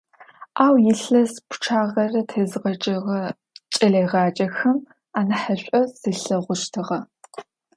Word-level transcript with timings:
Ау 0.65 0.75
илъэс 0.91 1.33
пчъагъэрэ 1.49 2.21
тезгъэджэгъэ 2.29 3.19
кӀэлэегъаджэхэм 3.75 4.77
анахьышӀу 5.19 5.83
слъэгъущтыгъэ. 6.21 6.99